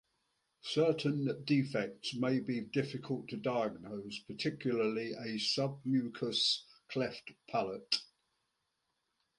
[0.63, 7.99] Certain defects may be difficult to diagnose, particularly a submucous cleft palate.